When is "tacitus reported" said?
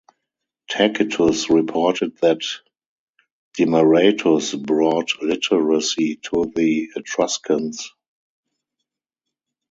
0.67-2.17